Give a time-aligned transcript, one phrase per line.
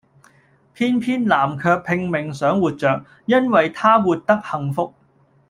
[0.73, 4.91] 偏偏南卻拼命想活著，因為她活得幸福